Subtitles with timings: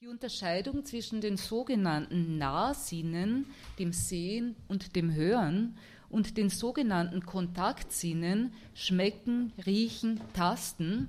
[0.00, 3.46] Die Unterscheidung zwischen den sogenannten Nahsinnen,
[3.80, 5.76] dem Sehen und dem Hören,
[6.08, 11.08] und den sogenannten Kontaktsinnen, Schmecken, Riechen, Tasten,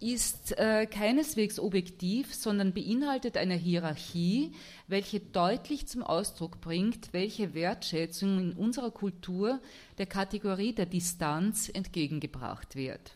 [0.00, 4.52] ist äh, keineswegs objektiv, sondern beinhaltet eine Hierarchie,
[4.88, 9.60] welche deutlich zum Ausdruck bringt, welche Wertschätzung in unserer Kultur
[9.98, 13.12] der Kategorie der Distanz entgegengebracht wird.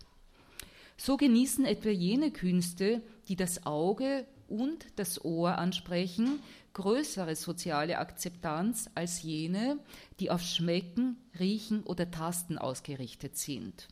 [0.98, 6.40] So genießen etwa jene Künste, die das Auge und das Ohr ansprechen,
[6.72, 9.78] größere soziale Akzeptanz als jene,
[10.20, 13.88] die auf Schmecken, Riechen oder Tasten ausgerichtet sind.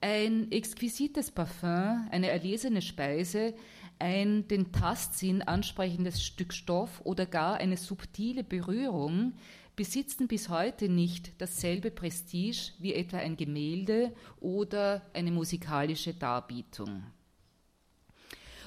[0.00, 3.54] Ein exquisites Parfum, eine erlesene Speise,
[3.98, 9.34] ein den Tastsinn ansprechendes Stück Stoff oder gar eine subtile Berührung
[9.74, 17.04] besitzen bis heute nicht dasselbe Prestige wie etwa ein Gemälde oder eine musikalische Darbietung.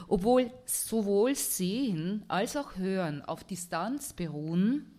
[0.07, 4.97] Obwohl sowohl Sehen als auch Hören auf Distanz beruhen,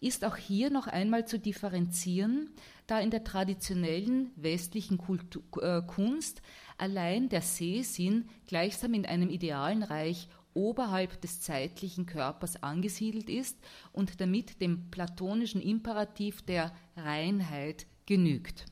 [0.00, 2.50] ist auch hier noch einmal zu differenzieren,
[2.86, 6.42] da in der traditionellen westlichen Kultur, äh, Kunst
[6.76, 13.58] allein der Sehsinn gleichsam in einem idealen Reich oberhalb des zeitlichen Körpers angesiedelt ist
[13.92, 18.66] und damit dem platonischen Imperativ der Reinheit genügt.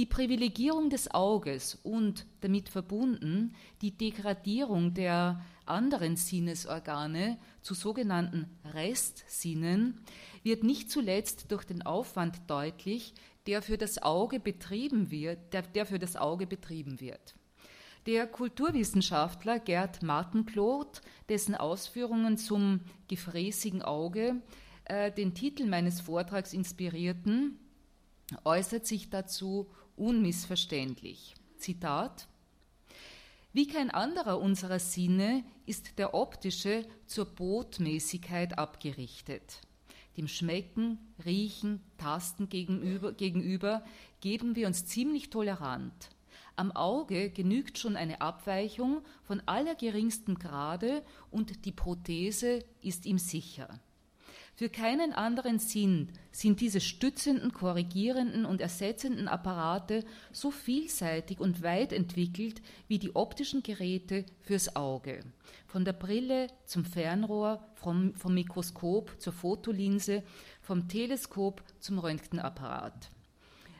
[0.00, 10.00] Die Privilegierung des Auges und damit verbunden die Degradierung der anderen Sinnesorgane zu sogenannten Restsinnen
[10.42, 13.12] wird nicht zuletzt durch den Aufwand deutlich,
[13.46, 17.34] der für das Auge betrieben wird, der, der für das Auge betrieben wird.
[18.06, 24.40] Der Kulturwissenschaftler Gerd Martenkloth, dessen Ausführungen zum gefräßigen Auge
[24.86, 27.58] äh, den Titel meines Vortrags inspirierten,
[28.44, 29.68] äußert sich dazu
[30.00, 31.34] unmissverständlich.
[31.56, 32.26] Zitat
[33.52, 39.60] Wie kein anderer unserer Sinne ist der optische zur Botmäßigkeit abgerichtet.
[40.16, 43.84] Dem Schmecken, Riechen, Tasten gegenüber, gegenüber
[44.20, 46.10] geben wir uns ziemlich tolerant.
[46.56, 53.80] Am Auge genügt schon eine Abweichung von allergeringstem Grade und die Prothese ist ihm sicher.
[54.54, 61.92] Für keinen anderen Sinn sind diese stützenden, korrigierenden und ersetzenden Apparate so vielseitig und weit
[61.92, 65.20] entwickelt wie die optischen Geräte fürs Auge.
[65.66, 70.22] Von der Brille zum Fernrohr, vom, vom Mikroskop zur Fotolinse,
[70.60, 73.10] vom Teleskop zum Röntgenapparat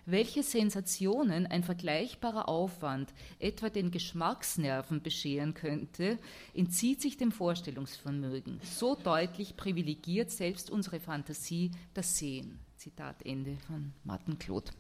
[0.06, 6.19] welche Sensationen ein vergleichbarer Aufwand etwa den Geschmacksnerven bescheren könnte,
[6.55, 8.61] entzieht sich dem Vorstellungsvermögen.
[8.62, 12.59] So deutlich privilegiert selbst unsere Fantasie das Sehen.
[12.77, 14.71] Zitat Ende von Martin Claude.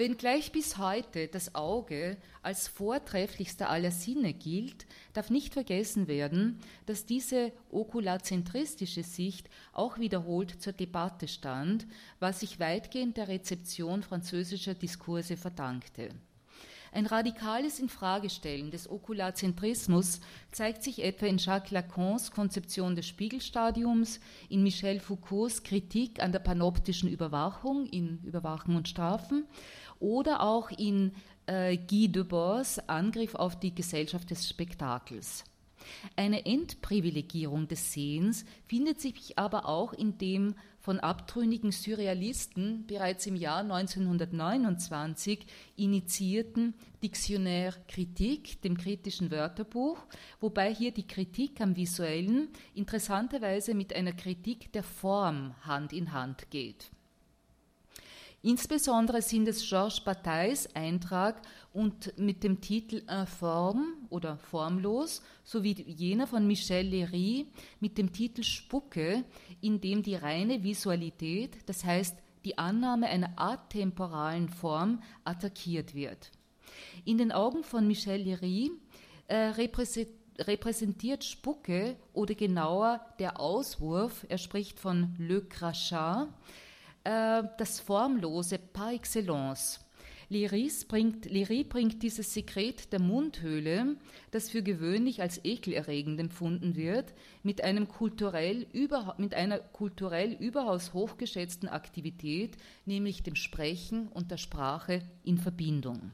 [0.00, 7.04] Wenngleich bis heute das Auge als vortrefflichster aller Sinne gilt, darf nicht vergessen werden, dass
[7.04, 11.86] diese okulazentristische Sicht auch wiederholt zur Debatte stand,
[12.18, 16.08] was sich weitgehend der Rezeption französischer Diskurse verdankte.
[16.92, 24.18] Ein radikales Infragestellen des Okulazentrismus zeigt sich etwa in Jacques Lacans Konzeption des Spiegelstadiums,
[24.48, 29.44] in Michel Foucaults Kritik an der panoptischen Überwachung in Überwachen und Strafen
[30.00, 31.12] oder auch in
[31.46, 35.44] äh, Guy Debord's Angriff auf die Gesellschaft des Spektakels.
[36.16, 43.36] Eine Entprivilegierung des Sehens findet sich aber auch in dem von abtrünnigen Surrealisten bereits im
[43.36, 45.46] Jahr 1929
[45.76, 49.98] initiierten Dictionnaire Kritik, dem kritischen Wörterbuch,
[50.40, 56.50] wobei hier die Kritik am Visuellen interessanterweise mit einer Kritik der Form Hand in Hand
[56.50, 56.90] geht.
[58.42, 61.42] Insbesondere sind es Georges Batailles Eintrag
[61.74, 67.44] und mit dem Titel Informe oder Formlos sowie jener von Michel Léry
[67.80, 69.24] mit dem Titel Spucke,
[69.60, 76.30] in dem die reine Visualität, das heißt die Annahme einer atemporalen Form, attackiert wird.
[77.04, 78.70] In den Augen von Michel Léry
[79.28, 79.52] äh,
[80.38, 86.28] repräsentiert Spucke oder genauer der Auswurf, er spricht von Le Crachat,
[87.04, 89.80] äh, das Formlose par excellence.
[90.32, 93.96] Liris bringt, Liry bringt dieses Sekret der Mundhöhle,
[94.30, 97.12] das für gewöhnlich als ekelerregend empfunden wird,
[97.42, 102.56] mit, einem kulturell über, mit einer kulturell überaus hochgeschätzten Aktivität,
[102.86, 106.12] nämlich dem Sprechen und der Sprache in Verbindung.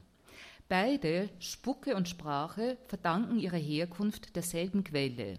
[0.67, 5.37] Beide, Spucke und Sprache, verdanken ihre Herkunft derselben Quelle.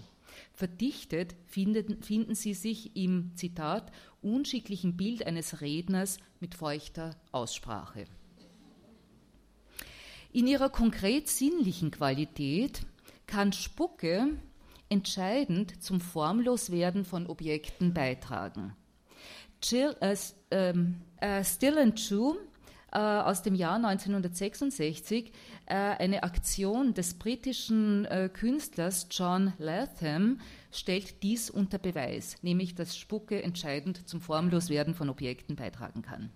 [0.52, 3.92] Verdichtet finden, finden sie sich im, Zitat,
[4.22, 8.04] unschicklichen Bild eines Redners mit feuchter Aussprache.
[10.32, 12.82] In ihrer konkret sinnlichen Qualität
[13.26, 14.38] kann Spucke
[14.88, 18.74] entscheidend zum Formloswerden von Objekten beitragen.
[19.62, 20.74] Jill, äh,
[21.20, 22.36] äh, Still and True
[22.96, 25.32] aus dem Jahr 1966
[25.66, 30.40] äh, eine Aktion des britischen äh, Künstlers John Latham
[30.72, 36.30] stellt dies unter Beweis, nämlich dass Spucke entscheidend zum Formloswerden von Objekten beitragen kann.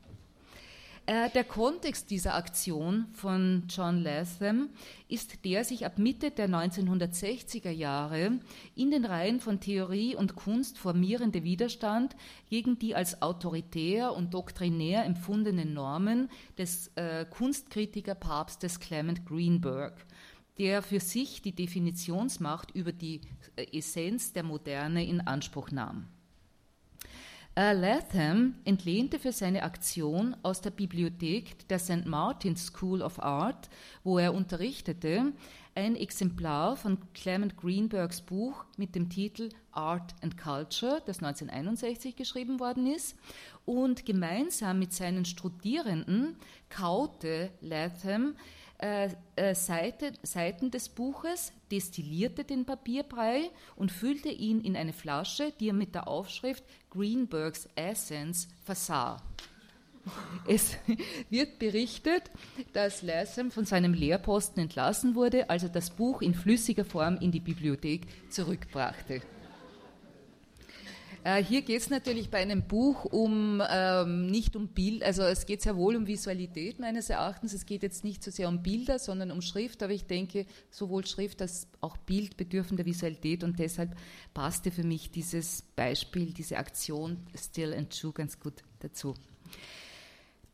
[1.06, 4.70] Äh, der Kontext dieser Aktion von John Latham
[5.08, 8.38] ist der sich ab Mitte der 1960er Jahre
[8.76, 12.14] in den Reihen von Theorie und Kunst formierende Widerstand
[12.48, 20.06] gegen die als autoritär und doktrinär empfundenen Normen des äh, Kunstkritiker-Papstes Clement Greenberg,
[20.58, 23.22] der für sich die Definitionsmacht über die
[23.56, 26.06] äh, Essenz der Moderne in Anspruch nahm.
[27.54, 32.06] Äh, Latham entlehnte für seine Aktion aus der Bibliothek der St.
[32.06, 33.68] Martin's School of Art,
[34.04, 35.32] wo er unterrichtete,
[35.74, 42.58] ein Exemplar von Clement Greenbergs Buch mit dem Titel Art and Culture, das 1961 geschrieben
[42.58, 43.16] worden ist.
[43.66, 46.36] Und gemeinsam mit seinen Studierenden
[46.70, 48.34] kaute Latham
[48.82, 55.52] äh, äh, Seite, Seiten des Buches, destillierte den Papierbrei und füllte ihn in eine Flasche,
[55.60, 59.22] die er mit der Aufschrift Greenbergs Essence versah.
[60.48, 60.76] Es
[61.30, 62.24] wird berichtet,
[62.72, 67.30] dass Latham von seinem Lehrposten entlassen wurde, als er das Buch in flüssiger Form in
[67.30, 69.22] die Bibliothek zurückbrachte.
[71.24, 75.46] Äh, hier geht es natürlich bei einem Buch um ähm, nicht um Bild, also es
[75.46, 77.52] geht sehr wohl um Visualität meines Erachtens.
[77.52, 81.06] Es geht jetzt nicht so sehr um Bilder, sondern um Schrift, aber ich denke, sowohl
[81.06, 83.96] Schrift als auch Bild bedürfen der Visualität und deshalb
[84.34, 89.14] passte für mich dieses Beispiel, diese Aktion Still and True ganz gut dazu.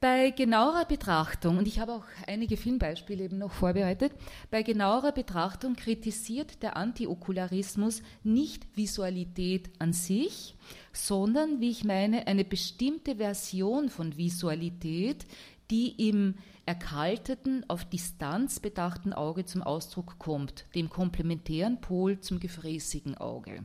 [0.01, 4.13] Bei genauerer Betrachtung, und ich habe auch einige Filmbeispiele eben noch vorbereitet,
[4.49, 10.55] bei genauerer Betrachtung kritisiert der Antiokularismus nicht Visualität an sich,
[10.93, 15.27] sondern, wie ich meine, eine bestimmte Version von Visualität,
[15.69, 23.17] die im erkalteten, auf Distanz bedachten Auge zum Ausdruck kommt, dem komplementären Pol zum gefräßigen
[23.17, 23.65] Auge.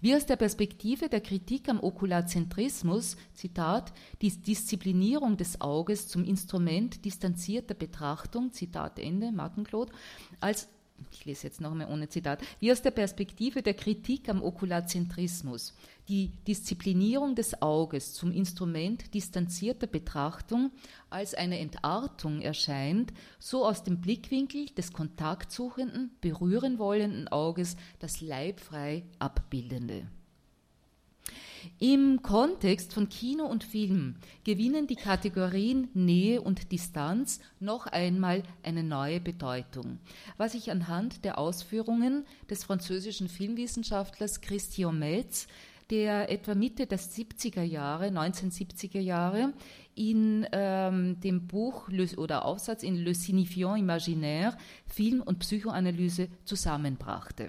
[0.00, 7.04] Wie aus der Perspektive der Kritik am Okulazentrismus, Zitat, die Disziplinierung des Auges zum Instrument
[7.04, 9.90] distanzierter Betrachtung, Zitat Ende, Markenklot,
[10.40, 10.68] als
[11.12, 15.74] ich lese jetzt noch einmal ohne Zitat, wie aus der Perspektive der Kritik am Okulazentrismus
[16.08, 20.70] die Disziplinierung des Auges zum Instrument distanzierter Betrachtung
[21.10, 29.04] als eine Entartung erscheint, so aus dem Blickwinkel des kontaktsuchenden, berühren wollenden Auges das leibfrei
[29.18, 30.06] abbildende.
[31.78, 38.82] Im Kontext von Kino und Film gewinnen die Kategorien Nähe und Distanz noch einmal eine
[38.82, 39.98] neue Bedeutung,
[40.36, 45.46] was ich anhand der Ausführungen des französischen Filmwissenschaftlers Christian Metz,
[45.90, 49.52] der etwa Mitte der 70er Jahre, 1970er Jahre,
[49.94, 57.48] in ähm, dem Buch oder Aufsatz in Le Signifiant Imaginaire Film und Psychoanalyse zusammenbrachte.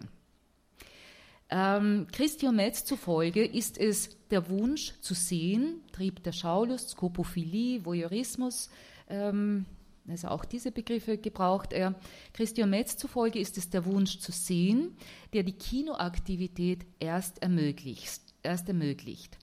[1.50, 8.70] Ähm, Christian Metz zufolge ist es der Wunsch zu sehen, Trieb der Schaulust, Skopophilie, Voyeurismus,
[9.10, 9.66] ähm,
[10.10, 11.96] also auch diese Begriffe gebraucht er.
[12.34, 14.96] Christian Metz zufolge ist es der Wunsch zu sehen,
[15.34, 18.22] der die Kinoaktivität erst ermöglicht.
[18.44, 19.38] Erst ermöglicht.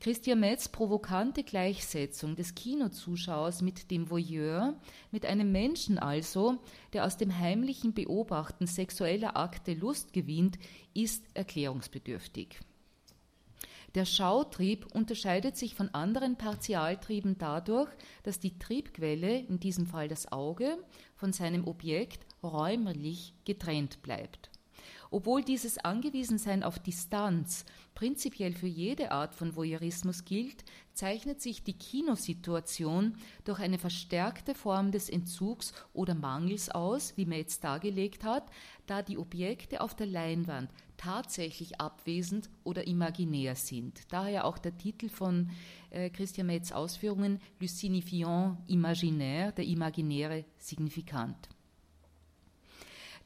[0.00, 4.78] Christian Metz provokante Gleichsetzung des Kinozuschauers mit dem Voyeur,
[5.10, 6.58] mit einem Menschen also,
[6.92, 10.56] der aus dem heimlichen Beobachten sexueller Akte Lust gewinnt,
[10.94, 12.60] ist erklärungsbedürftig.
[13.96, 17.90] Der Schautrieb unterscheidet sich von anderen Partialtrieben dadurch,
[18.22, 20.78] dass die Triebquelle, in diesem Fall das Auge,
[21.16, 24.50] von seinem Objekt räumlich getrennt bleibt.
[25.10, 31.72] Obwohl dieses Angewiesensein auf Distanz prinzipiell für jede Art von Voyeurismus gilt, zeichnet sich die
[31.72, 38.50] Kinosituation durch eine verstärkte Form des Entzugs oder Mangels aus, wie Metz dargelegt hat,
[38.86, 44.00] da die Objekte auf der Leinwand tatsächlich abwesend oder imaginär sind.
[44.10, 45.50] Daher auch der Titel von
[45.90, 51.48] äh, Christian Metz Ausführungen Le signifiant imaginaire, der imaginäre Signifikant.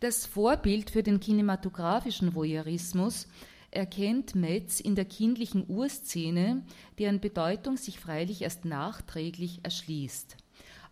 [0.03, 3.29] Das Vorbild für den kinematografischen Voyeurismus
[3.71, 6.65] erkennt Metz in der kindlichen Urszene,
[6.99, 10.39] deren Bedeutung sich freilich erst nachträglich erschließt.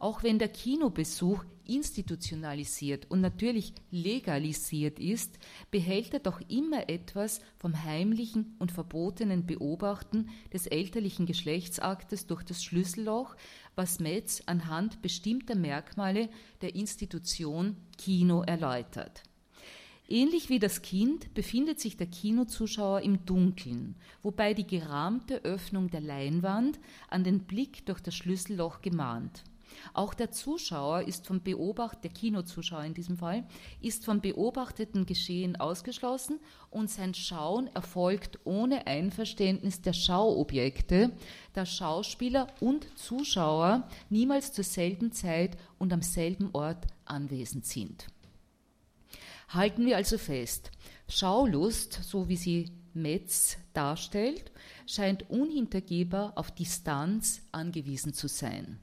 [0.00, 5.38] Auch wenn der Kinobesuch institutionalisiert und natürlich legalisiert ist,
[5.70, 12.64] behält er doch immer etwas vom heimlichen und verbotenen Beobachten des elterlichen Geschlechtsaktes durch das
[12.64, 13.36] Schlüsselloch,
[13.76, 16.30] was Metz anhand bestimmter Merkmale
[16.62, 19.22] der Institution Kino erläutert.
[20.08, 26.00] Ähnlich wie das Kind befindet sich der Kinozuschauer im Dunkeln, wobei die gerahmte Öffnung der
[26.00, 26.80] Leinwand
[27.10, 29.44] an den Blick durch das Schlüsselloch gemahnt.
[29.92, 33.44] Auch der Zuschauer ist vom Beobacht, der Kinozuschauer in diesem Fall,
[33.80, 41.12] ist vom beobachteten Geschehen ausgeschlossen und sein Schauen erfolgt ohne Einverständnis der Schauobjekte,
[41.52, 48.06] da Schauspieler und Zuschauer niemals zur selben Zeit und am selben Ort anwesend sind.
[49.48, 50.70] Halten wir also fest,
[51.08, 54.50] Schaulust, so wie sie Metz darstellt,
[54.86, 58.80] scheint unhintergehbar auf Distanz angewiesen zu sein.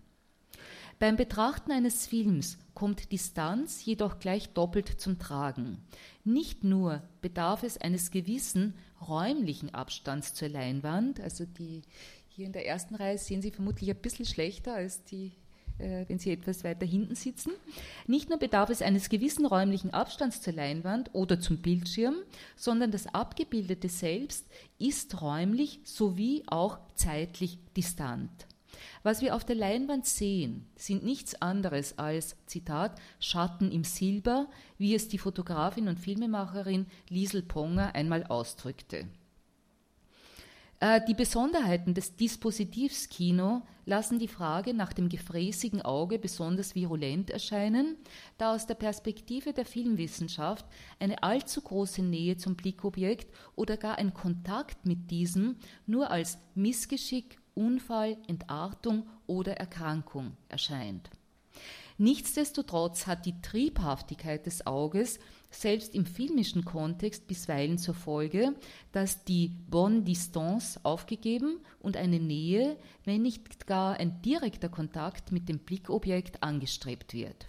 [1.00, 5.78] Beim Betrachten eines Films kommt Distanz jedoch gleich doppelt zum Tragen.
[6.24, 8.74] Nicht nur bedarf es eines gewissen
[9.08, 11.84] räumlichen Abstands zur Leinwand, also die
[12.30, 15.34] hier in der ersten Reihe sehen Sie vermutlich ein bisschen schlechter als die
[15.80, 17.52] äh, wenn Sie etwas weiter hinten sitzen.
[18.08, 22.16] Nicht nur bedarf es eines gewissen räumlichen Abstands zur Leinwand oder zum Bildschirm,
[22.56, 24.48] sondern das Abgebildete selbst
[24.80, 28.48] ist räumlich sowie auch zeitlich distant.
[29.04, 34.96] Was wir auf der Leinwand sehen, sind nichts anderes als, Zitat, Schatten im Silber, wie
[34.96, 39.08] es die Fotografin und Filmemacherin Liesel Ponger einmal ausdrückte.
[40.80, 47.32] Äh, die Besonderheiten des Dispositivs Kino lassen die Frage nach dem gefräßigen Auge besonders virulent
[47.32, 47.98] erscheinen,
[48.38, 50.66] da aus der Perspektive der Filmwissenschaft
[51.00, 55.56] eine allzu große Nähe zum Blickobjekt oder gar ein Kontakt mit diesem
[55.88, 61.10] nur als Missgeschick, Unfall, Entartung oder Erkrankung erscheint.
[62.00, 68.54] Nichtsdestotrotz hat die Triebhaftigkeit des Auges selbst im filmischen Kontext bisweilen zur Folge,
[68.92, 75.50] dass die Bonne Distance aufgegeben und eine Nähe, wenn nicht gar ein direkter Kontakt mit
[75.50, 77.48] dem Blickobjekt angestrebt wird.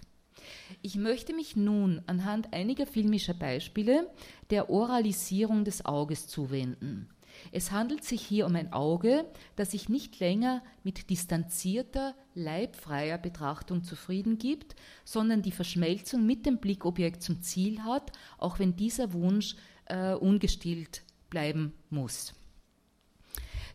[0.81, 4.09] Ich möchte mich nun anhand einiger filmischer Beispiele
[4.49, 7.07] der Oralisierung des Auges zuwenden.
[7.51, 13.83] Es handelt sich hier um ein Auge, das sich nicht länger mit distanzierter, leibfreier Betrachtung
[13.83, 19.55] zufrieden gibt, sondern die Verschmelzung mit dem Blickobjekt zum Ziel hat, auch wenn dieser Wunsch
[19.85, 22.33] äh, ungestillt bleiben muss.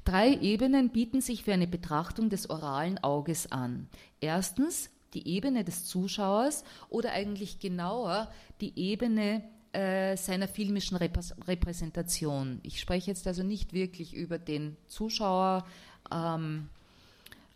[0.05, 3.89] Drei Ebenen bieten sich für eine Betrachtung des oralen Auges an.
[4.21, 8.31] Erstens die Ebene des Zuschauers oder eigentlich genauer
[8.61, 9.43] die Ebene
[9.75, 12.61] äh, seiner filmischen Repräsentation.
[12.63, 15.67] Ich spreche jetzt also nicht wirklich über den Zuschauer
[16.13, 16.69] ähm,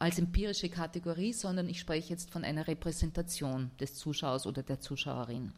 [0.01, 5.53] als empirische Kategorie, sondern ich spreche jetzt von einer Repräsentation des Zuschauers oder der Zuschauerin.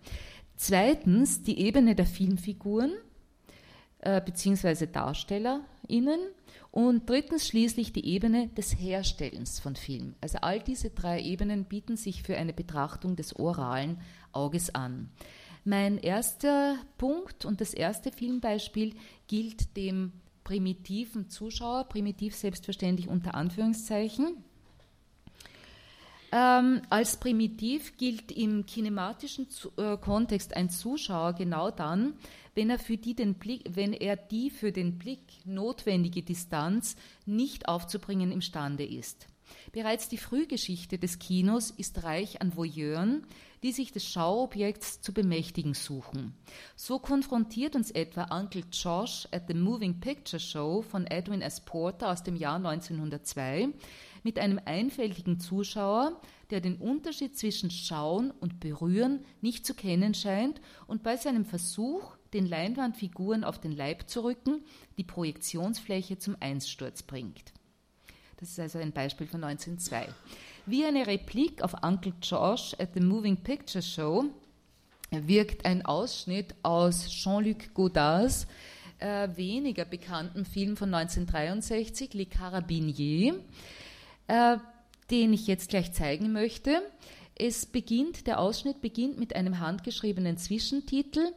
[0.57, 2.93] Zweitens die Ebene der Filmfiguren
[4.01, 4.87] äh, bzw.
[4.87, 6.21] DarstellerInnen
[6.73, 10.15] und drittens schließlich die Ebene des Herstellens von Film.
[10.21, 13.99] Also all diese drei Ebenen bieten sich für eine Betrachtung des oralen
[14.33, 15.11] Auges an.
[15.65, 18.95] Mein erster Punkt und das erste Filmbeispiel
[19.29, 20.13] gilt dem
[20.43, 24.43] primitiven Zuschauer, primitiv selbstverständlich unter Anführungszeichen.
[26.33, 32.15] Ähm, als primitiv gilt im kinematischen äh, Kontext ein Zuschauer genau dann,
[32.55, 36.95] wenn er, für die den Blick, wenn er die für den Blick notwendige Distanz
[37.27, 39.27] nicht aufzubringen imstande ist.
[39.73, 43.27] Bereits die Frühgeschichte des Kinos ist reich an Voyeuren,
[43.63, 46.35] die sich des Schauobjekts zu bemächtigen suchen.
[46.77, 51.61] So konfrontiert uns etwa Uncle Josh at the Moving Picture Show von Edwin S.
[51.61, 53.69] Porter aus dem Jahr 1902
[54.23, 60.61] mit einem einfältigen Zuschauer, der den Unterschied zwischen Schauen und Berühren nicht zu kennen scheint
[60.87, 64.63] und bei seinem Versuch, den Leinwandfiguren auf den Leib zu rücken,
[64.99, 67.53] die Projektionsfläche zum Einsturz bringt.
[68.41, 70.09] Das ist also ein Beispiel von 1902.
[70.65, 74.25] Wie eine Replik auf Uncle Josh at the Moving Picture Show
[75.11, 78.47] wirkt ein Ausschnitt aus Jean-Luc Godards
[78.99, 83.37] äh, weniger bekannten Film von 1963, Les Carabiniers,
[84.29, 84.57] äh,
[85.11, 86.83] den ich jetzt gleich zeigen möchte.
[87.35, 91.33] Es beginnt, der Ausschnitt beginnt mit einem handgeschriebenen Zwischentitel,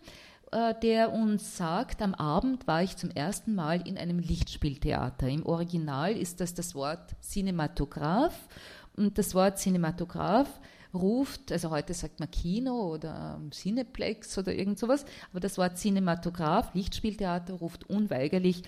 [0.82, 5.28] der uns sagt, am Abend war ich zum ersten Mal in einem Lichtspieltheater.
[5.28, 8.48] Im Original ist das das Wort Cinematograph
[8.96, 10.60] und das Wort Cinematograph
[10.94, 16.74] ruft, also heute sagt man Kino oder Cineplex oder irgend sowas, aber das Wort Cinematograph,
[16.74, 18.64] Lichtspieltheater, ruft unweigerlich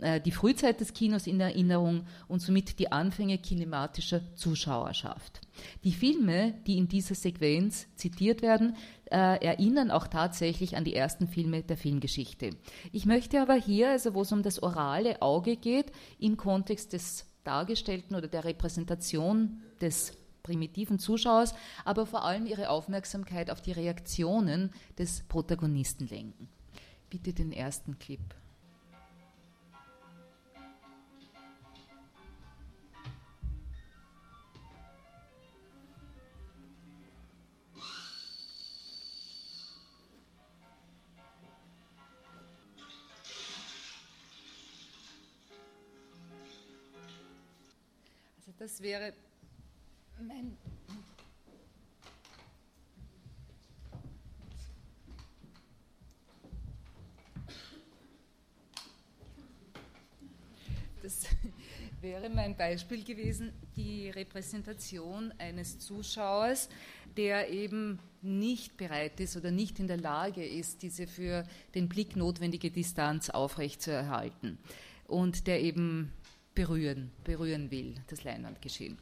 [0.00, 5.40] äh, die Frühzeit des Kinos in Erinnerung und somit die Anfänge kinematischer Zuschauerschaft.
[5.84, 8.76] Die Filme, die in dieser Sequenz zitiert werden,
[9.06, 12.50] äh, erinnern auch tatsächlich an die ersten Filme der Filmgeschichte.
[12.92, 17.26] Ich möchte aber hier, also wo es um das orale Auge geht, im Kontext des
[17.44, 21.54] Dargestellten oder der Repräsentation des primitiven Zuschauers,
[21.84, 26.48] aber vor allem ihre Aufmerksamkeit auf die Reaktionen des Protagonisten lenken.
[27.10, 28.20] Bitte den ersten Clip.
[48.60, 49.14] Das wäre
[50.20, 50.56] mein
[61.02, 61.24] Das
[62.02, 66.68] wäre mein Beispiel gewesen, die Repräsentation eines Zuschauers,
[67.16, 72.14] der eben nicht bereit ist oder nicht in der Lage ist, diese für den Blick
[72.14, 74.58] notwendige Distanz aufrechtzuerhalten.
[75.06, 76.12] Und der eben
[76.60, 78.98] berühren, berühren will, das Leinwandgeschehen.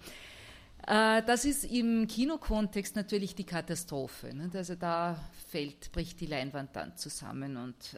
[0.86, 4.30] Äh, das ist im Kinokontext natürlich die Katastrophe.
[4.54, 7.94] Also da fällt, bricht die Leinwand dann zusammen und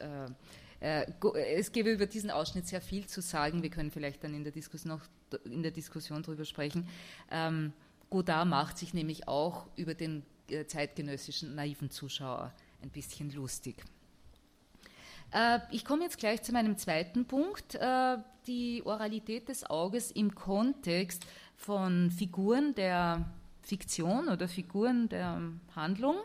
[0.81, 3.63] äh, äh, es gäbe über diesen Ausschnitt sehr viel zu sagen.
[3.63, 5.05] Wir können vielleicht dann in der Diskussion, noch
[5.45, 6.89] in der Diskussion darüber sprechen.
[7.31, 7.75] Ähm,
[8.09, 10.25] Godard macht sich nämlich auch über den
[10.67, 12.53] zeitgenössischen naiven Zuschauer
[12.83, 13.85] ein bisschen lustig.
[15.33, 20.35] Äh, ich komme jetzt gleich zu meinem zweiten Punkt, äh, die Oralität des Auges im
[20.35, 21.25] Kontext
[21.57, 23.31] von Figuren der
[23.63, 25.41] Fiktion oder Figuren der
[25.77, 26.17] Handlung.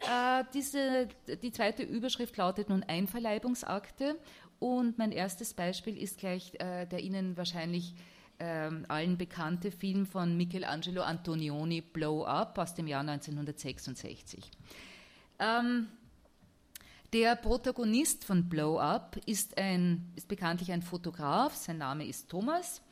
[0.00, 1.08] Äh, diese,
[1.42, 4.16] die zweite Überschrift lautet nun Einverleibungsakte
[4.58, 7.94] und mein erstes Beispiel ist gleich der Ihnen wahrscheinlich
[8.38, 14.50] äh, allen bekannte Film von Michelangelo Antonioni Blow Up aus dem Jahr 1966.
[15.38, 15.88] Ähm,
[17.14, 22.82] der Protagonist von Blow Up ist, ein, ist bekanntlich ein Fotograf, sein Name ist Thomas,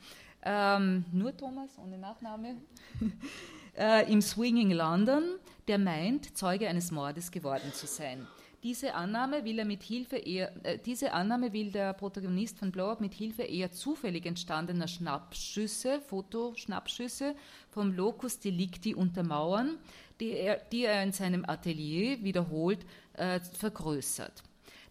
[0.45, 2.55] ähm, nur Thomas, ohne Nachname.
[3.77, 5.23] äh, im Swinging London,
[5.67, 8.25] der meint, Zeuge eines Mordes geworden zu sein.
[8.63, 12.91] Diese Annahme will er mit Hilfe eher, äh, diese Annahme will der Protagonist von Blow
[12.91, 17.35] Up mit Hilfe eher zufällig entstandener Schnappschüsse, Fotoschnappschüsse
[17.71, 19.77] vom Locus Delicti untermauern,
[20.21, 24.43] die er, die er in seinem Atelier wiederholt äh, vergrößert.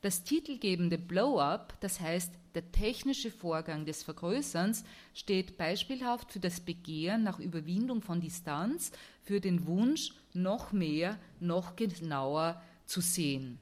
[0.03, 7.23] Das titelgebende Blow-up, das heißt der technische Vorgang des Vergrößerns, steht beispielhaft für das Begehren
[7.23, 8.91] nach Überwindung von Distanz,
[9.23, 13.59] für den Wunsch, noch mehr, noch genauer zu sehen.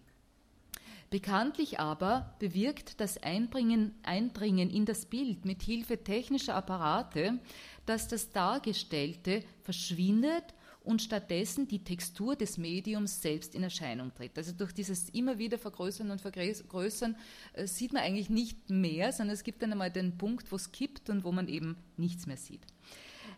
[1.11, 7.39] Bekanntlich aber bewirkt das Einbringen, Eindringen in das Bild mit Hilfe technischer Apparate,
[7.85, 10.45] dass das Dargestellte verschwindet
[10.91, 14.37] und stattdessen die Textur des Mediums selbst in Erscheinung tritt.
[14.37, 17.17] Also durch dieses immer wieder Vergrößern und Vergrößern
[17.53, 20.73] äh, sieht man eigentlich nicht mehr, sondern es gibt dann einmal den Punkt, wo es
[20.73, 22.63] kippt und wo man eben nichts mehr sieht.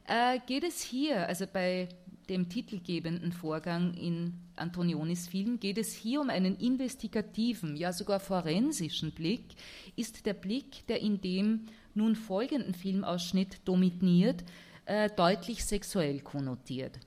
[0.08, 1.88] Äh, geht es hier, also bei
[2.28, 9.12] dem titelgebenden Vorgang in Antonionis Film, geht es hier um einen investigativen, ja sogar forensischen
[9.12, 9.44] Blick,
[9.96, 14.44] ist der Blick, der in dem nun folgenden Filmausschnitt dominiert,
[14.86, 16.98] äh, deutlich sexuell konnotiert.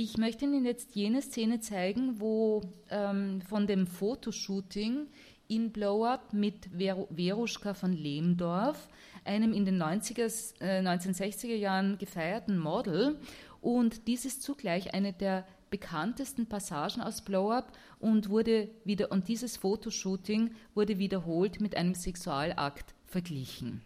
[0.00, 5.08] Ich möchte Ihnen jetzt jene Szene zeigen, wo ähm, von dem Fotoshooting
[5.48, 8.88] in Blow-Up mit Ver Veruschka von Lehmdorf,
[9.24, 13.18] einem in den 90er, äh, 1960er Jahren gefeierten Model.
[13.60, 19.56] Und dies ist zugleich eine der bekanntesten Passagen aus Blow-Up und wurde wieder, und dieses
[19.56, 23.82] Fotoshooting wurde wiederholt mit einem Sexualakt verglichen.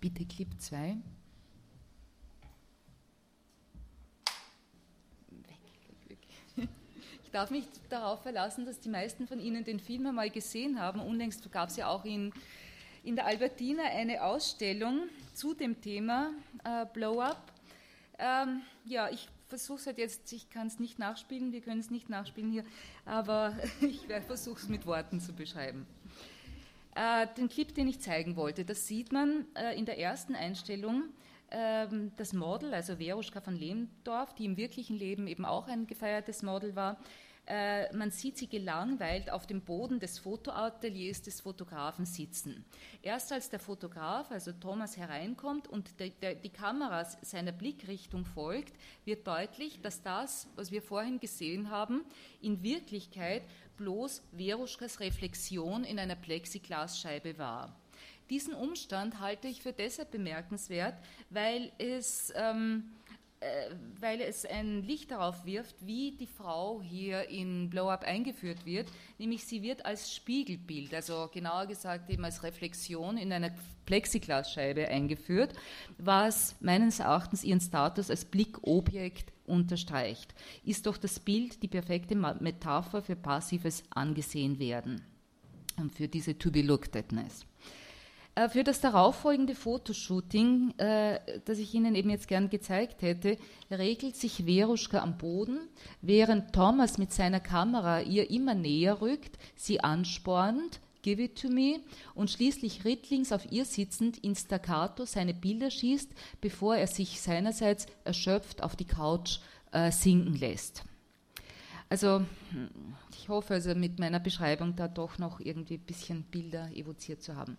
[0.00, 0.96] Bitte Clip 2.
[7.28, 10.98] Ich darf mich darauf verlassen, dass die meisten von Ihnen den Film einmal gesehen haben.
[10.98, 12.32] Unlängst gab es ja auch in,
[13.04, 16.30] in der Albertina eine Ausstellung zu dem Thema
[16.64, 17.52] äh, Blow Up.
[18.18, 21.90] Ähm, ja, ich versuche es halt jetzt, ich kann es nicht nachspielen, wir können es
[21.90, 22.64] nicht nachspielen hier,
[23.04, 25.86] aber ich versuche es mit Worten zu beschreiben.
[26.94, 31.02] Äh, den Clip, den ich zeigen wollte, das sieht man äh, in der ersten Einstellung
[31.50, 36.42] ähm, das Model, also Veruschka von Lehmdorf, die im wirklichen Leben eben auch ein gefeiertes
[36.42, 36.98] Model war,
[37.48, 42.64] äh, man sieht sie gelangweilt auf dem Boden des Fotoateliers des Fotografen sitzen.
[43.00, 48.74] Erst als der Fotograf, also Thomas, hereinkommt und de, de, die Kamera seiner Blickrichtung folgt,
[49.06, 52.04] wird deutlich, dass das, was wir vorhin gesehen haben,
[52.42, 53.44] in Wirklichkeit
[53.78, 57.74] bloß Veruschkas Reflexion in einer Plexiglasscheibe war.
[58.30, 60.94] Diesen Umstand halte ich für deshalb bemerkenswert,
[61.30, 62.90] weil es ähm,
[63.40, 68.66] äh, weil es ein Licht darauf wirft, wie die Frau hier in Blow Up eingeführt
[68.66, 68.88] wird,
[69.18, 73.52] nämlich sie wird als Spiegelbild, also genauer gesagt eben als Reflexion in einer
[73.86, 75.52] Plexiglasscheibe eingeführt,
[75.98, 80.34] was meines Erachtens ihren Status als Blickobjekt unterstreicht.
[80.64, 85.00] Ist doch das Bild die perfekte Metapher für passives angesehen werden
[85.76, 87.47] und für diese To-be-looked-atness.
[88.38, 93.36] Äh, für das darauffolgende Fotoshooting, äh, das ich Ihnen eben jetzt gern gezeigt hätte,
[93.70, 95.58] regelt sich Veruschka am Boden,
[96.02, 101.80] während Thomas mit seiner Kamera ihr immer näher rückt, sie anspornt, give it to me,
[102.14, 107.86] und schließlich rittlings auf ihr sitzend in staccato seine Bilder schießt, bevor er sich seinerseits
[108.04, 109.38] erschöpft auf die Couch
[109.72, 110.84] äh, sinken lässt.
[111.88, 112.18] Also
[112.50, 112.68] hm,
[113.18, 117.36] ich hoffe also mit meiner Beschreibung da doch noch irgendwie ein bisschen Bilder evoziert zu
[117.36, 117.56] haben.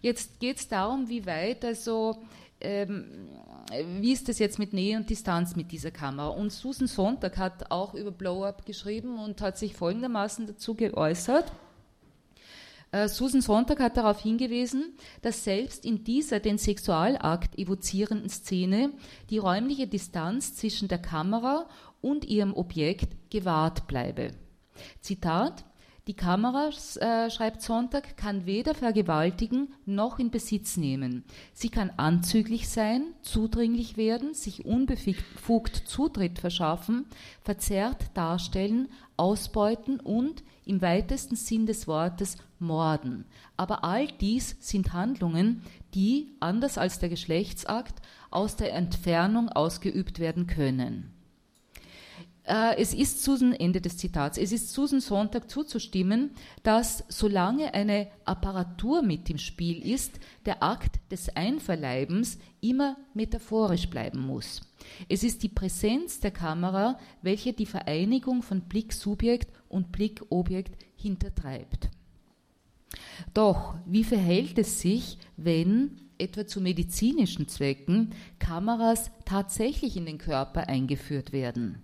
[0.00, 2.22] Jetzt geht es darum, wie weit, also
[2.60, 3.28] ähm,
[4.00, 6.28] wie ist das jetzt mit Nähe und Distanz mit dieser Kamera?
[6.28, 11.50] Und Susan Sonntag hat auch über Blow-Up geschrieben und hat sich folgendermaßen dazu geäußert.
[12.92, 18.92] Äh, Susan Sonntag hat darauf hingewiesen, dass selbst in dieser den Sexualakt evozierenden Szene
[19.30, 21.66] die räumliche Distanz zwischen der Kamera
[22.00, 24.30] und ihrem Objekt gewahrt bleibe.
[25.00, 25.64] Zitat
[26.06, 31.24] die Kamera, äh, schreibt Sonntag, kann weder vergewaltigen noch in Besitz nehmen.
[31.54, 37.06] Sie kann anzüglich sein, zudringlich werden, sich unbefugt Zutritt verschaffen,
[37.40, 43.24] verzerrt darstellen, ausbeuten und im weitesten Sinn des Wortes morden.
[43.56, 45.62] Aber all dies sind Handlungen,
[45.94, 51.13] die, anders als der Geschlechtsakt, aus der Entfernung ausgeübt werden können.
[52.44, 56.30] Äh, es ist Susan, Ende des Zitats, es ist Susan Sonntag zuzustimmen,
[56.62, 64.20] dass solange eine Apparatur mit im Spiel ist, der Akt des Einverleibens immer metaphorisch bleiben
[64.20, 64.60] muss.
[65.08, 71.88] Es ist die Präsenz der Kamera, welche die Vereinigung von Blicksubjekt und Blickobjekt hintertreibt.
[73.32, 80.68] Doch wie verhält es sich, wenn etwa zu medizinischen Zwecken Kameras tatsächlich in den Körper
[80.68, 81.82] eingeführt werden?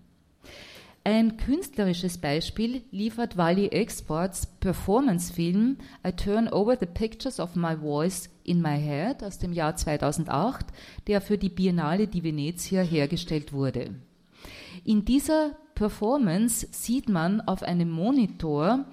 [1.13, 8.31] Ein künstlerisches Beispiel liefert Wally Exports Performance-Film I Turn Over the Pictures of My Voice
[8.45, 10.67] in My Head aus dem Jahr 2008,
[11.09, 13.97] der für die Biennale di Venezia hergestellt wurde.
[14.85, 18.85] In dieser Performance sieht man auf einem Monitor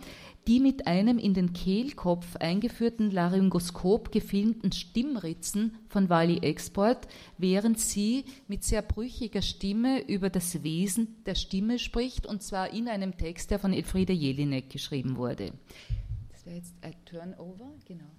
[0.48, 7.08] die mit einem in den Kehlkopf eingeführten Laryngoskop gefilmten Stimmritzen von Wally Export,
[7.38, 12.88] während sie mit sehr brüchiger Stimme über das Wesen der Stimme spricht, und zwar in
[12.88, 15.52] einem Text, der von Elfriede Jelinek geschrieben wurde.
[16.32, 18.17] Das wäre jetzt ein Turnover, genau.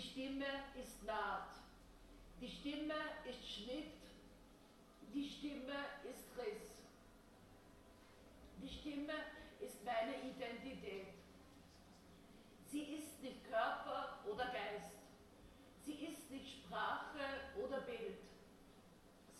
[0.00, 0.46] Stimme
[0.80, 1.50] ist Naht,
[2.40, 2.94] die Stimme
[3.28, 3.92] ist Schnitt,
[5.12, 5.74] die Stimme
[6.08, 6.78] ist Riss.
[8.62, 9.14] Die Stimme
[9.60, 11.08] ist meine Identität.
[12.70, 14.98] Sie ist nicht Körper oder Geist.
[15.84, 18.18] Sie ist nicht Sprache oder Bild.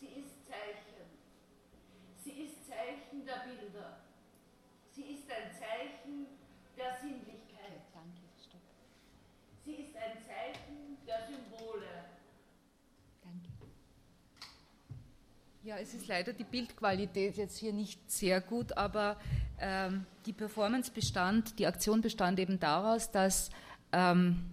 [0.01, 1.05] Sie ist Zeichen.
[2.25, 4.01] Sie ist Zeichen der Bilder.
[4.93, 6.27] Sie ist ein Zeichen
[6.77, 7.83] der Sinnlichkeit.
[7.93, 8.61] Danke, stopp.
[9.65, 12.05] Sie ist ein Zeichen der Symbole.
[13.23, 13.49] Danke.
[15.69, 19.19] Ja, es ist leider die Bildqualität jetzt hier nicht sehr gut, aber
[19.61, 23.51] ähm, die Performance bestand, die Aktion bestand eben daraus, dass
[23.93, 24.49] ähm,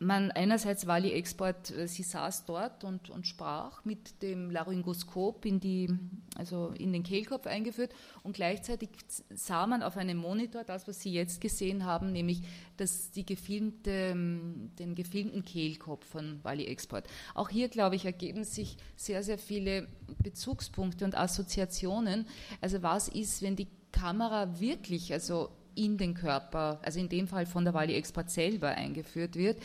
[0.00, 5.60] man einerseits Wally Export, äh, sie saß dort und, und sprach mit dem Laryngoskop in,
[5.60, 5.90] die,
[6.36, 8.88] also in den Kehlkopf eingeführt und gleichzeitig
[9.28, 12.42] sah man auf einem Monitor das, was Sie jetzt gesehen haben, nämlich
[12.78, 17.06] das, die gefilmte, ähm, den gefilmten Kehlkopf von Wally Export.
[17.34, 19.86] Auch hier, glaube ich, ergeben sich sehr, sehr viele
[20.22, 22.26] Bezugspunkte und Assoziationen.
[22.62, 25.50] Also was ist, wenn die Kamera wirklich, also
[25.84, 29.58] in den Körper, also in dem Fall von der Wally Expert selber eingeführt wird.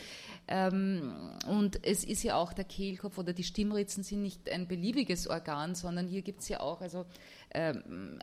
[0.48, 1.12] Ähm,
[1.48, 5.74] und es ist ja auch der Kehlkopf oder die Stimmritzen sind nicht ein beliebiges Organ,
[5.74, 7.04] sondern hier gibt es ja auch also,
[7.52, 8.18] ähm,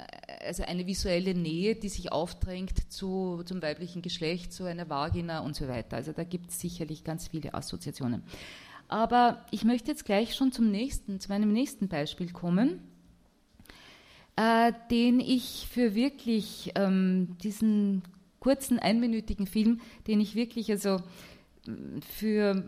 [0.45, 5.55] also eine visuelle Nähe, die sich aufdrängt zu, zum weiblichen Geschlecht, zu einer Vagina und
[5.55, 5.97] so weiter.
[5.97, 8.23] Also da gibt es sicherlich ganz viele Assoziationen.
[8.87, 12.92] Aber ich möchte jetzt gleich schon zum nächsten, zu meinem nächsten Beispiel kommen
[14.35, 18.03] äh, den ich für wirklich ähm, diesen
[18.39, 20.97] kurzen einminütigen Film, den ich wirklich also
[22.17, 22.61] für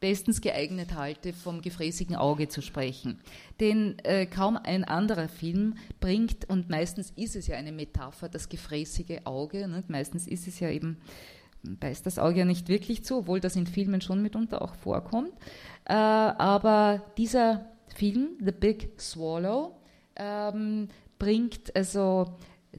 [0.00, 3.20] bestens geeignet halte, vom gefräßigen Auge zu sprechen.
[3.60, 8.48] Denn äh, kaum ein anderer Film bringt, und meistens ist es ja eine Metapher, das
[8.48, 9.84] gefräßige Auge, ne?
[9.86, 10.96] meistens ist es ja eben,
[11.62, 15.32] beißt das Auge ja nicht wirklich zu, obwohl das in Filmen schon mitunter auch vorkommt.
[15.84, 19.76] Äh, aber dieser Film, The Big Swallow,
[20.20, 22.36] ähm, bringt also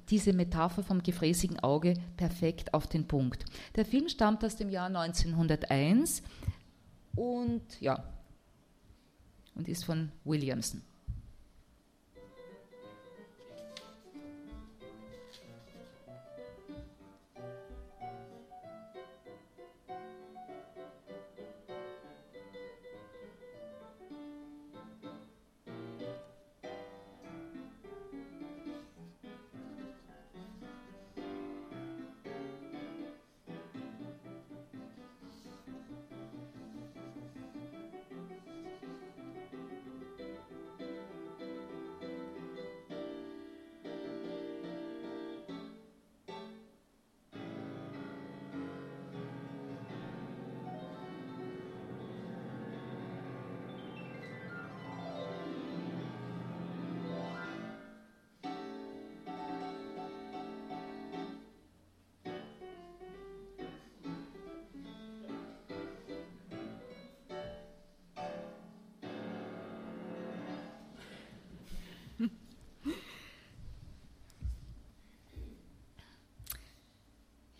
[0.09, 3.45] diese Metapher vom gefräßigen Auge perfekt auf den Punkt.
[3.75, 6.21] Der Film stammt aus dem Jahr 1901
[7.15, 8.03] und ja,
[9.55, 10.81] und ist von Williamson.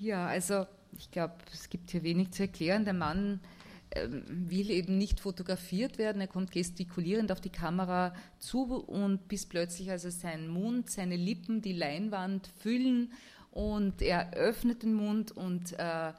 [0.01, 0.65] Ja, also
[0.97, 2.85] ich glaube, es gibt hier wenig zu erklären.
[2.85, 3.39] Der Mann
[3.91, 6.19] ähm, will eben nicht fotografiert werden.
[6.19, 11.61] Er kommt gestikulierend auf die Kamera zu und bis plötzlich also sein Mund, seine Lippen
[11.61, 13.13] die Leinwand füllen
[13.51, 16.13] und er öffnet den Mund und äh,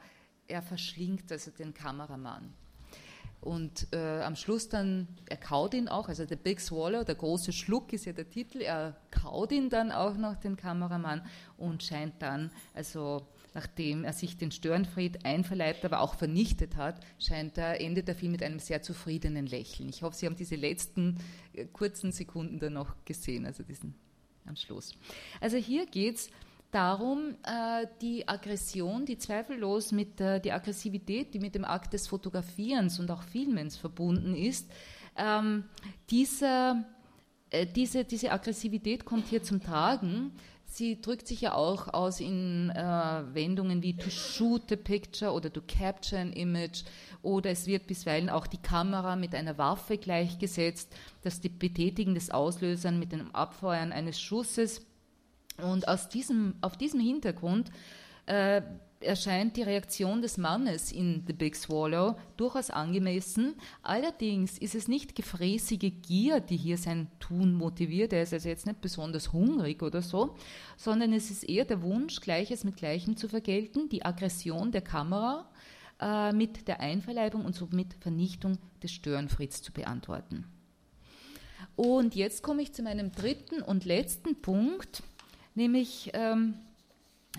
[0.47, 2.53] er verschlingt also den Kameramann.
[3.41, 7.51] Und äh, am Schluss dann, er kaut ihn auch, also der Big Swallow, der große
[7.51, 11.21] Schluck ist ja der Titel, er kaut ihn dann auch noch, den Kameramann,
[11.57, 17.57] und scheint dann also nachdem er sich den Störenfried einverleibt, aber auch vernichtet hat, scheint
[17.57, 19.89] er, endet der Film mit einem sehr zufriedenen Lächeln.
[19.89, 21.17] Ich hoffe, Sie haben diese letzten
[21.53, 23.95] äh, kurzen Sekunden dann noch gesehen, also diesen
[24.45, 24.93] am Schluss.
[25.39, 26.29] Also hier geht es
[26.71, 32.07] darum, äh, die Aggression, die zweifellos mit der, die Aggressivität, die mit dem Akt des
[32.07, 34.69] Fotografierens und auch Filmens verbunden ist,
[35.15, 35.65] ähm,
[36.09, 36.83] diese,
[37.51, 40.31] äh, diese, diese Aggressivität kommt hier zum Tragen
[40.75, 45.53] Sie drückt sich ja auch aus in äh, Wendungen wie to shoot a picture oder
[45.53, 46.83] to capture an image
[47.21, 52.97] oder es wird bisweilen auch die Kamera mit einer Waffe gleichgesetzt, das Betätigen des Auslösern
[52.97, 54.83] mit dem Abfeuern eines Schusses.
[55.61, 57.69] Und aus diesem, auf diesem Hintergrund
[58.25, 58.63] äh,
[59.03, 63.55] erscheint die Reaktion des Mannes in The Big Swallow durchaus angemessen.
[63.81, 68.13] Allerdings ist es nicht gefräßige Gier, die hier sein Tun motiviert.
[68.13, 70.35] Er ist also jetzt nicht besonders hungrig oder so,
[70.77, 75.49] sondern es ist eher der Wunsch, Gleiches mit Gleichem zu vergelten, die Aggression der Kamera
[76.01, 80.45] äh, mit der Einverleibung und somit Vernichtung des Störenfrieds zu beantworten.
[81.75, 85.01] Und jetzt komme ich zu meinem dritten und letzten Punkt,
[85.55, 86.55] nämlich, ähm,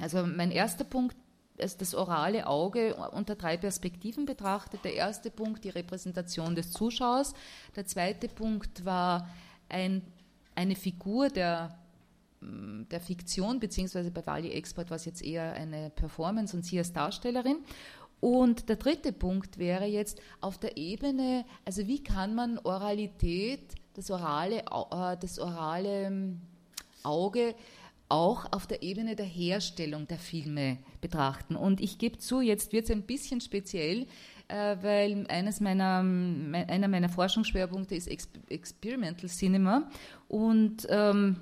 [0.00, 1.16] also mein erster Punkt
[1.56, 4.84] das orale Auge unter drei Perspektiven betrachtet.
[4.84, 7.34] Der erste Punkt die Repräsentation des Zuschauers.
[7.76, 9.28] Der zweite Punkt war
[9.68, 10.02] ein,
[10.54, 11.78] eine Figur der,
[12.40, 16.78] mm, der Fiktion, beziehungsweise bei Wally Export war es jetzt eher eine Performance und sie
[16.78, 17.58] als Darstellerin.
[18.20, 24.10] Und der dritte Punkt wäre jetzt auf der Ebene, also wie kann man Oralität, das
[24.10, 26.40] orale, äh, das orale mm,
[27.04, 27.54] Auge
[28.08, 31.56] auch auf der Ebene der Herstellung der Filme betrachten.
[31.56, 34.06] Und ich gebe zu, jetzt wird es ein bisschen speziell,
[34.48, 39.88] äh, weil eines meiner, mein, einer meiner Forschungsschwerpunkte ist Exp Experimental Cinema.
[40.28, 41.36] Und, ähm,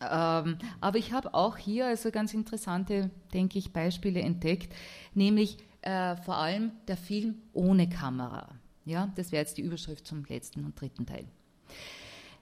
[0.00, 4.74] ähm, aber ich habe auch hier also ganz interessante, denke ich, Beispiele entdeckt,
[5.14, 8.48] nämlich äh, vor allem der Film ohne Kamera.
[8.84, 11.24] Ja, das wäre jetzt die Überschrift zum letzten und dritten Teil.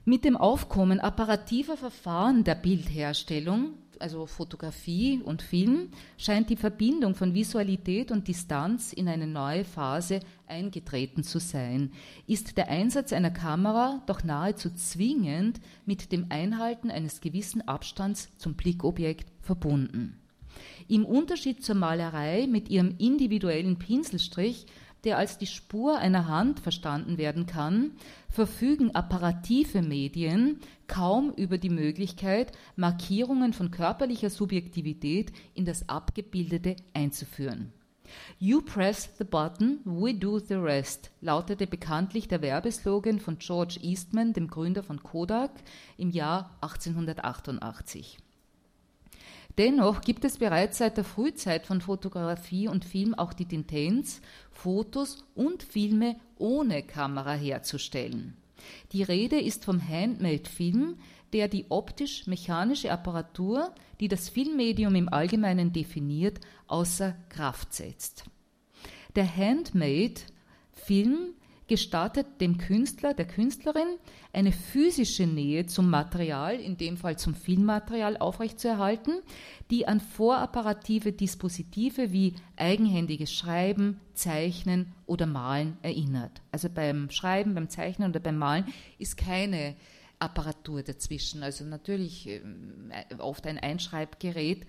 [0.06, 7.34] Mit dem Aufkommen apparativer Verfahren der Bildherstellung, also Fotografie und Film, scheint die Verbindung von
[7.34, 11.92] Visualität und Distanz in eine neue Phase eingetreten zu sein.
[12.26, 18.54] Ist der Einsatz einer Kamera doch nahezu zwingend mit dem Einhalten eines gewissen Abstands zum
[18.54, 20.16] Blickobjekt verbunden.
[20.88, 24.66] Im Unterschied zur Malerei mit ihrem individuellen Pinselstrich
[25.04, 27.92] der als die Spur einer Hand verstanden werden kann,
[28.28, 37.72] verfügen apparative Medien kaum über die Möglichkeit, Markierungen von körperlicher Subjektivität in das Abgebildete einzuführen.
[38.38, 44.32] You press the button, we do the rest, lautete bekanntlich der Werbeslogan von George Eastman,
[44.32, 45.52] dem Gründer von Kodak,
[45.96, 48.18] im Jahr 1888.
[49.58, 54.20] Dennoch gibt es bereits seit der Frühzeit von Fotografie und Film auch die Tendenz,
[54.62, 58.36] Fotos und Filme ohne Kamera herzustellen.
[58.92, 60.98] Die Rede ist vom Handmade-Film,
[61.32, 68.24] der die optisch-mechanische Apparatur, die das Filmmedium im Allgemeinen definiert, außer Kraft setzt.
[69.16, 71.32] Der Handmade-Film
[71.70, 73.86] gestattet dem Künstler, der Künstlerin,
[74.32, 79.22] eine physische Nähe zum Material, in dem Fall zum Filmmaterial, aufrechtzuerhalten,
[79.70, 86.42] die an vorapparative Dispositive wie eigenhändiges Schreiben, Zeichnen oder Malen erinnert.
[86.50, 88.64] Also beim Schreiben, beim Zeichnen oder beim Malen
[88.98, 89.76] ist keine
[90.18, 91.44] Apparatur dazwischen.
[91.44, 94.66] Also natürlich ähm, oft ein Einschreibgerät,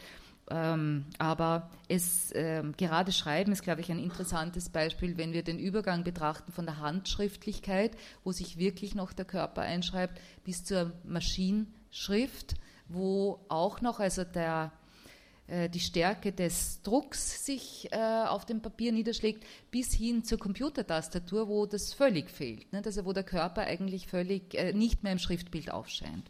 [0.54, 5.58] ähm, aber es, ähm, gerade Schreiben ist, glaube ich, ein interessantes Beispiel, wenn wir den
[5.58, 12.56] Übergang betrachten von der Handschriftlichkeit, wo sich wirklich noch der Körper einschreibt, bis zur Maschinenschrift,
[12.90, 14.74] wo auch noch also der
[15.48, 21.48] äh, die Stärke des Drucks sich äh, auf dem Papier niederschlägt, bis hin zur Computertastatur,
[21.48, 22.82] wo das völlig fehlt, ne?
[22.84, 26.30] also wo der Körper eigentlich völlig äh, nicht mehr im Schriftbild aufscheint.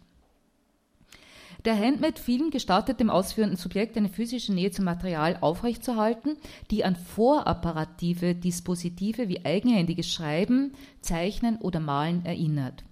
[1.65, 6.37] Der Handmade-Film gestattet dem ausführenden Subjekt eine physische Nähe zum Material aufrechtzuerhalten,
[6.71, 12.83] die an vorapparative Dispositive wie eigenhändiges Schreiben, Zeichnen oder Malen erinnert.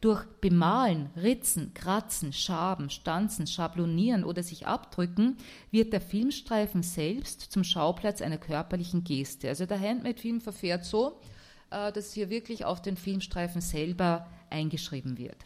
[0.00, 5.36] Durch Bemalen, Ritzen, Kratzen, Schaben, Stanzen, Schablonieren oder sich abdrücken
[5.70, 9.48] wird der Filmstreifen selbst zum Schauplatz einer körperlichen Geste.
[9.48, 11.20] Also der Handmade-Film verfährt so,
[11.70, 15.44] äh, dass hier wirklich auf den Filmstreifen selber eingeschrieben wird.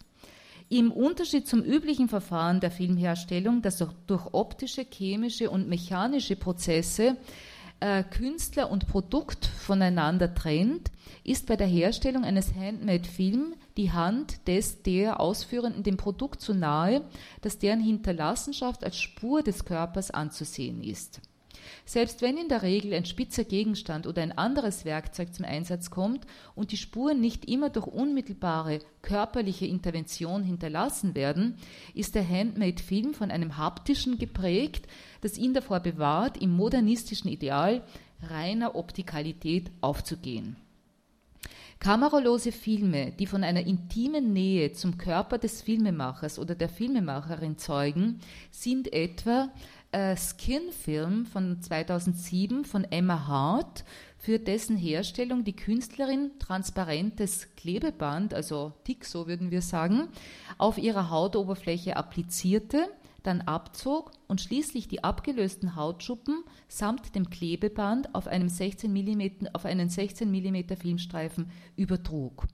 [0.73, 7.19] Im Unterschied zum üblichen Verfahren der Filmherstellung, das durch optische, chemische und mechanische Prozesse
[7.81, 10.91] äh, Künstler und Produkt voneinander trennt,
[11.25, 17.03] ist bei der Herstellung eines Handmade-Film die Hand des der Ausführenden dem Produkt so nahe,
[17.43, 21.21] dass deren Hinterlassenschaft als Spur des Körpers anzusehen ist.
[21.85, 26.27] Selbst wenn in der Regel ein spitzer Gegenstand oder ein anderes Werkzeug zum Einsatz kommt
[26.55, 31.57] und die Spuren nicht immer durch unmittelbare körperliche Intervention hinterlassen werden,
[31.95, 34.87] ist der Handmade-Film von einem haptischen geprägt,
[35.21, 37.83] das ihn davor bewahrt, im modernistischen Ideal
[38.23, 40.57] reiner Optikalität aufzugehen.
[41.83, 48.21] Kameralose Filme, die von einer intimen Nähe zum Körper des Filmemachers oder der Filmemacherin zeugen,
[48.53, 49.49] sind etwa
[49.93, 53.85] äh, Skin Film von 2007 von Emma Hart,
[54.19, 60.09] für dessen Herstellung die Künstlerin transparentes Klebeband, also Tixo würden wir sagen,
[60.59, 62.89] auf ihrer Hautoberfläche applizierte
[63.23, 69.65] dann abzog und schließlich die abgelösten Hautschuppen samt dem Klebeband auf, einem 16 mm, auf
[69.65, 72.47] einen 16 mm Filmstreifen übertrug.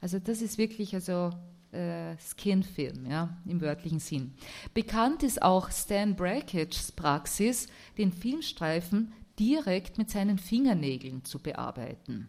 [0.00, 1.30] Also das ist wirklich also
[1.72, 4.34] äh, Skinfilm, ja, im wörtlichen Sinn.
[4.74, 12.28] Bekannt ist auch Stan Brackages Praxis, den Filmstreifen direkt mit seinen Fingernägeln zu bearbeiten.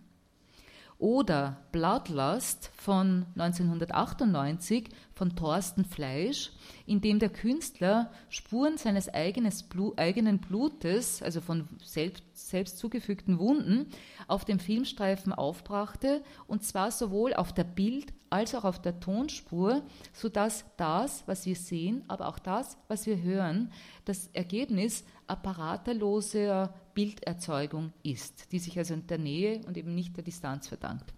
[1.01, 6.51] Oder Bloodlust von 1998 von Thorsten Fleisch,
[6.85, 9.09] in dem der Künstler Spuren seines
[9.63, 13.87] Blu eigenen Blutes, also von selbst, selbst zugefügten Wunden,
[14.27, 19.81] auf dem Filmstreifen aufbrachte, und zwar sowohl auf der Bild- als auch auf der Tonspur,
[20.13, 23.71] sodass das, was wir sehen, aber auch das, was wir hören,
[24.05, 30.23] das Ergebnis apparaterloser Bilderzeugung ist, die sich also in der Nähe und eben nicht der
[30.23, 31.13] Distanz verdankt.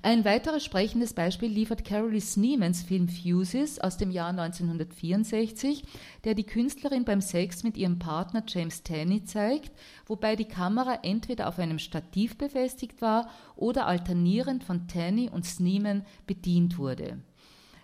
[0.00, 5.84] Ein weiteres sprechendes Beispiel liefert Carolee Sneemans Film Fuses aus dem Jahr 1964,
[6.24, 9.70] der die Künstlerin beim Sex mit ihrem Partner James Tanney zeigt,
[10.06, 16.06] wobei die Kamera entweder auf einem Stativ befestigt war oder alternierend von Tanney und Sneeman
[16.26, 17.18] bedient wurde.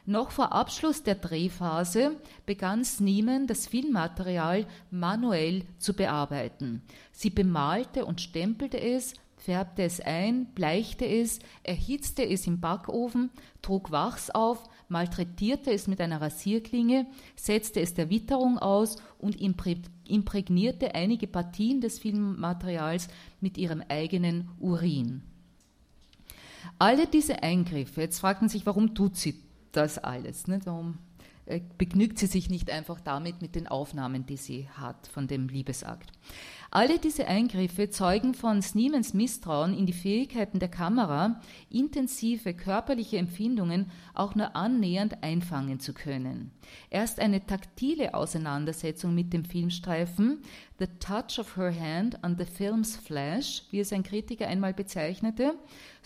[0.09, 2.16] Noch vor Abschluss der Drehphase
[2.47, 6.81] begann Sneeman das Filmmaterial manuell zu bearbeiten.
[7.12, 13.29] Sie bemalte und stempelte es, färbte es ein, bleichte es, erhitzte es im Backofen,
[13.61, 20.94] trug Wachs auf, malträtierte es mit einer Rasierklinge, setzte es der Witterung aus und imprägnierte
[20.94, 23.09] einige Partien des Filmmaterials
[23.42, 25.21] mit ihrem eigenen Urin.
[26.79, 29.48] Alle diese Eingriffe, jetzt fragt man sich, warum tut sie
[29.79, 30.46] das alles.
[30.48, 30.66] Nicht?
[30.66, 30.98] Warum
[31.48, 35.48] äh, begnügt sie sich nicht einfach damit mit den Aufnahmen, die sie hat von dem
[35.48, 36.12] Liebesakt.
[36.70, 43.90] Alle diese Eingriffe zeugen von Sneemans Misstrauen in die Fähigkeiten der Kamera, intensive körperliche Empfindungen
[44.12, 46.50] auch nur annähernd einfangen zu können.
[46.90, 50.42] Erst eine taktile Auseinandersetzung mit dem Filmstreifen,
[50.79, 55.54] The Touch of Her Hand on the Film's Flash, wie es ein Kritiker einmal bezeichnete,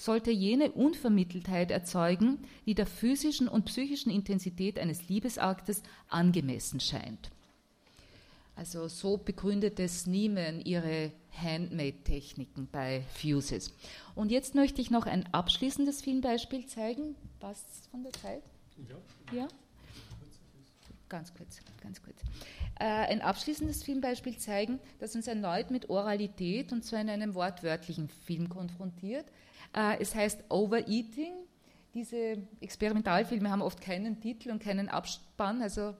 [0.02, 7.30] sollte jene Unvermitteltheit erzeugen, die der physischen und psychischen Intensität eines Liebesaktes angemessen scheint.
[8.56, 13.72] Also so begründete Sneeman ihre Handmade-Techniken bei Fuses.
[14.14, 17.14] Und jetzt möchte ich noch ein abschließendes Filmbeispiel zeigen.
[17.40, 18.42] Was von der Zeit?
[18.88, 19.38] Ja.
[19.38, 19.48] ja?
[21.08, 22.16] Ganz kurz, ganz kurz.
[22.80, 28.08] Äh, ein abschließendes Filmbeispiel zeigen, das uns erneut mit Oralität und zwar in einem wortwörtlichen
[28.08, 29.26] Film konfrontiert.
[29.74, 31.32] Äh, es heißt Overeating.
[31.94, 35.94] Diese Experimentalfilme haben oft keinen Titel und keinen Abspann, also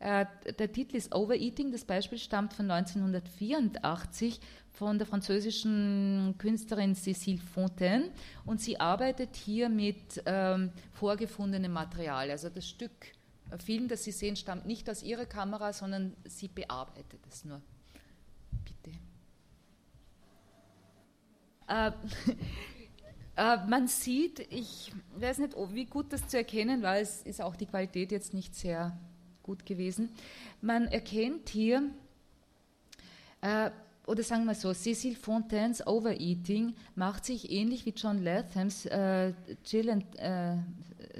[0.00, 0.26] äh,
[0.58, 1.72] der Titel ist Overeating.
[1.72, 8.10] Das Beispiel stammt von 1984 von der französischen Künstlerin Cécile Fontaine
[8.46, 12.30] und sie arbeitet hier mit ähm, vorgefundenem Material.
[12.30, 12.92] Also das Stück
[13.50, 17.60] äh, Film, das Sie sehen, stammt nicht aus ihrer Kamera, sondern sie bearbeitet es nur.
[18.64, 18.96] Bitte.
[21.66, 21.90] Äh,
[23.38, 27.54] äh, man sieht, ich weiß nicht, wie gut das zu erkennen war, es ist auch
[27.54, 28.98] die Qualität jetzt nicht sehr
[29.44, 30.10] gut gewesen.
[30.60, 31.84] Man erkennt hier,
[33.40, 33.70] äh,
[34.06, 39.32] oder sagen wir so, Cecil Fontaines Overeating macht sich ähnlich wie John Lathams äh,
[39.88, 40.56] and, äh,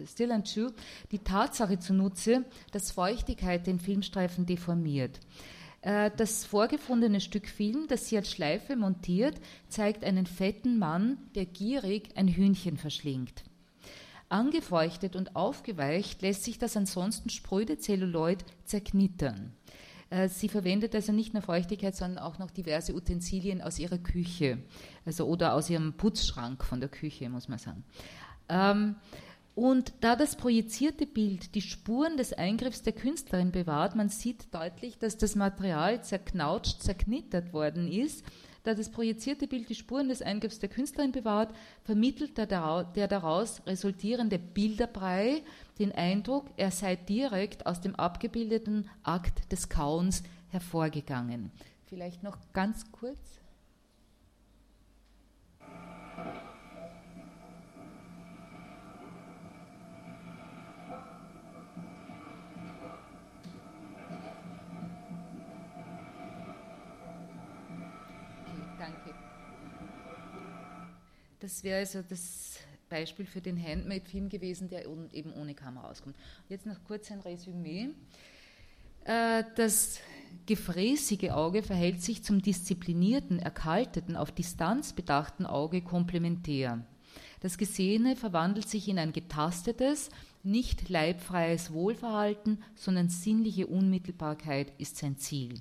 [0.07, 0.71] Still and Chew
[1.13, 5.21] die Tatsache zunutze, dass Feuchtigkeit den Filmstreifen deformiert.
[5.83, 9.37] Äh, das vorgefundene Stück Film, das sie als Schleife montiert,
[9.69, 13.45] zeigt einen fetten Mann, der gierig ein Hühnchen verschlingt.
[14.29, 19.53] Angefeuchtet und aufgeweicht lässt sich das ansonsten spröde Zelluloid zerknittern.
[20.11, 24.59] Äh, sie verwendet also nicht nur Feuchtigkeit, sondern auch noch diverse Utensilien aus ihrer Küche,
[25.07, 27.85] also oder aus ihrem Putzschrank von der Küche, muss man sagen.
[28.49, 28.97] Ähm,
[29.59, 34.99] und da das projizierte Bild die Spuren des Eingriffs der Künstlerin bewahrt, man sieht deutlich,
[34.99, 38.25] dass das Material zerknautscht, zerknittert worden ist,
[38.63, 41.53] da das projizierte Bild die Spuren des Eingriffs der Künstlerin bewahrt,
[41.83, 45.43] vermittelt der, daraus resultierende Bilderbrei
[45.81, 51.51] den Eindruck, er sei direkt aus dem abgebildeten Akt des Kauens hervorgegangen.
[51.87, 53.19] Vielleicht noch ganz kurz.
[71.41, 72.59] Das wäre also das
[72.89, 76.17] Beispiel für den Handmade-Film gewesen, der eben ohne Kamera auskommt.
[76.49, 77.91] Jetzt noch kurz ein Resümee.
[79.05, 80.01] Äh, das
[80.47, 86.85] gefräßige Auge verhält sich zum disziplinierten, erkalteten, auf Distanz bedachten Auge komplementär.
[87.41, 90.11] Das Gesehene verwandelt sich in ein getastetes,
[90.43, 95.61] nicht leibfreies Wohlverhalten, sondern sinnliche Unmittelbarkeit ist sein Ziel.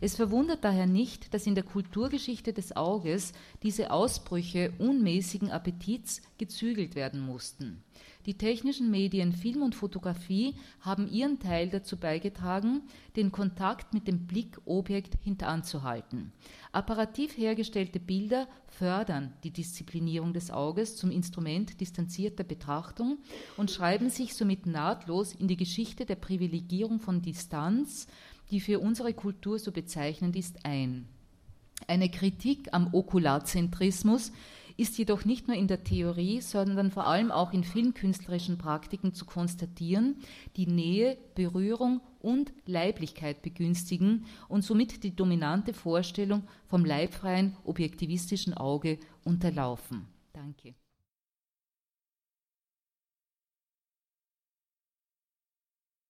[0.00, 6.94] Es verwundert daher nicht, dass in der Kulturgeschichte des Auges diese Ausbrüche unmäßigen Appetits gezügelt
[6.94, 7.82] werden mussten.
[8.26, 12.82] Die technischen Medien Film und Fotografie haben ihren Teil dazu beigetragen,
[13.16, 16.32] den Kontakt mit dem Blickobjekt hintanzuhalten.
[16.70, 23.16] Apparativ hergestellte Bilder fördern die Disziplinierung des Auges zum Instrument distanzierter Betrachtung
[23.56, 28.08] und schreiben sich somit nahtlos in die Geschichte der Privilegierung von Distanz
[28.50, 31.06] die für unsere Kultur so bezeichnend ist, ein.
[31.86, 34.32] Eine Kritik am Okularzentrismus
[34.76, 39.24] ist jedoch nicht nur in der Theorie, sondern vor allem auch in filmkünstlerischen Praktiken zu
[39.24, 40.16] konstatieren,
[40.56, 48.98] die Nähe, Berührung und Leiblichkeit begünstigen und somit die dominante Vorstellung vom leibfreien, objektivistischen Auge
[49.24, 50.06] unterlaufen.
[50.32, 50.74] Danke.